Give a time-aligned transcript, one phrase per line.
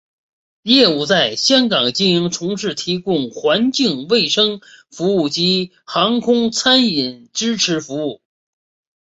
[0.63, 8.19] 业务在香港经营从事提供环境卫生服务及航空餐饮支持服务。